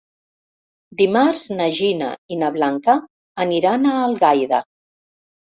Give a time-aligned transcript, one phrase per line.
[1.01, 2.97] Dimarts na Gina i na Blanca
[3.47, 4.65] aniran a Algaida.